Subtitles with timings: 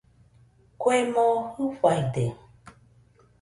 [0.81, 2.23] Kue moo Jɨfaide